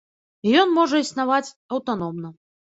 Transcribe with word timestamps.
І 0.47 0.53
ён 0.61 0.71
можа 0.77 1.01
існаваць 1.03 1.53
аўтаномна. 1.77 2.35